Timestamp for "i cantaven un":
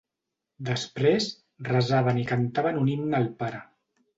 2.25-2.91